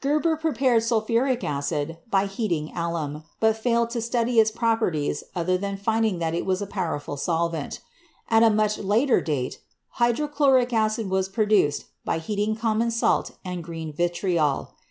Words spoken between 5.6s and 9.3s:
finding that it was a powerful solvent. At a much later